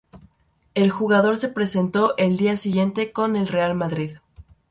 El 0.73 0.89
jugador 0.89 1.37
se 1.37 1.47
presentó 1.47 2.15
al 2.17 2.35
día 2.35 2.57
siguiente 2.57 3.11
con 3.11 3.35
el 3.35 3.45
Real 3.47 3.75
Madrid. 3.75 4.13